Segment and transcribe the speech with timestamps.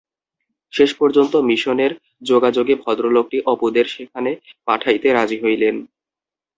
[0.73, 1.91] শেষ পর্যন্ত মিশনের
[2.23, 4.31] যোগাযোগে ভদ্রলোকটি অপূদের সেখানে
[4.67, 5.75] পাঠাইতে রাজি হইলেন।